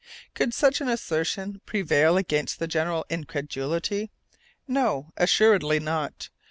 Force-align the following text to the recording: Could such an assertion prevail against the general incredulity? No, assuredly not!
Could 0.33 0.51
such 0.55 0.81
an 0.81 0.89
assertion 0.89 1.61
prevail 1.67 2.17
against 2.17 2.57
the 2.57 2.65
general 2.65 3.05
incredulity? 3.11 4.09
No, 4.67 5.11
assuredly 5.15 5.79
not! 5.79 6.29